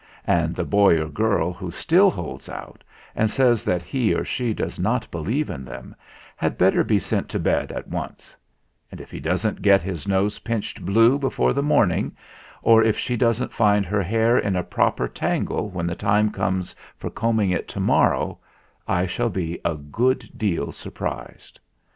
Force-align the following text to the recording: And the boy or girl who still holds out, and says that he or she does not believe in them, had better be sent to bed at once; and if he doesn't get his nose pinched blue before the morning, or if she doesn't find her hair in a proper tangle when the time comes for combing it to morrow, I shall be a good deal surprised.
And 0.25 0.55
the 0.55 0.63
boy 0.65 0.99
or 0.99 1.07
girl 1.09 1.53
who 1.53 1.69
still 1.69 2.09
holds 2.09 2.49
out, 2.49 2.83
and 3.15 3.29
says 3.29 3.63
that 3.65 3.83
he 3.83 4.15
or 4.15 4.25
she 4.25 4.51
does 4.51 4.79
not 4.79 5.05
believe 5.11 5.47
in 5.47 5.63
them, 5.63 5.95
had 6.35 6.57
better 6.57 6.83
be 6.83 6.97
sent 6.97 7.29
to 7.29 7.39
bed 7.39 7.71
at 7.71 7.87
once; 7.87 8.35
and 8.91 8.99
if 8.99 9.11
he 9.11 9.19
doesn't 9.19 9.61
get 9.61 9.79
his 9.83 10.07
nose 10.07 10.39
pinched 10.39 10.83
blue 10.83 11.19
before 11.19 11.53
the 11.53 11.61
morning, 11.61 12.17
or 12.63 12.81
if 12.81 12.97
she 12.97 13.15
doesn't 13.15 13.53
find 13.53 13.85
her 13.85 14.01
hair 14.01 14.39
in 14.39 14.55
a 14.55 14.63
proper 14.63 15.07
tangle 15.07 15.69
when 15.69 15.85
the 15.85 15.93
time 15.95 16.31
comes 16.31 16.75
for 16.97 17.11
combing 17.11 17.51
it 17.51 17.67
to 17.67 17.79
morrow, 17.79 18.39
I 18.87 19.05
shall 19.05 19.29
be 19.29 19.59
a 19.63 19.75
good 19.75 20.31
deal 20.35 20.71
surprised. 20.71 21.59